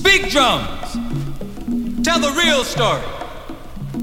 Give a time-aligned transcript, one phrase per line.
[0.00, 0.94] Speak drums.
[2.02, 3.02] Tell the real story.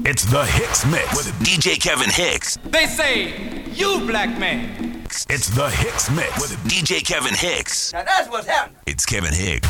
[0.06, 2.56] It's the Hicks Mix with DJ Kevin Hicks.
[2.62, 5.02] They say, you black man.
[5.06, 7.92] It's the Hicks Mix with DJ Kevin Hicks.
[7.92, 8.78] Now that's what's happening.
[8.86, 9.68] It's Kevin Hicks.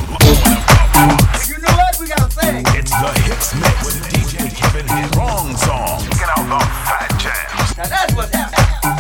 [1.49, 1.97] You know what?
[1.99, 2.63] We got a thing.
[2.77, 5.17] It's the Hicks Mix with DJ Kevin Hicks.
[5.17, 6.05] Wrong song.
[6.11, 7.79] Get out the fat jams.
[7.79, 8.98] Now that's what's happening.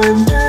[0.00, 0.39] when